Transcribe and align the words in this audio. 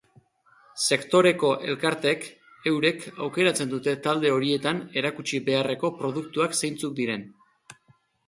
Sektoreko 0.85 1.49
elkarteek 1.73 2.23
eurek 2.71 3.03
aukeratzen 3.27 3.69
dute 3.75 3.93
tarte 4.07 4.33
horietan 4.37 4.81
erakutsi 5.01 5.41
beharreko 5.51 5.93
produktuak 5.99 6.57
zeintzuk 6.63 6.97
diren. 7.01 7.29